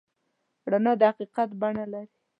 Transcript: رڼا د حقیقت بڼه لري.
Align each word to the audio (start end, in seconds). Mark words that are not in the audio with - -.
رڼا 0.71 0.93
د 0.99 1.01
حقیقت 1.09 1.49
بڼه 1.61 1.85
لري. 1.93 2.09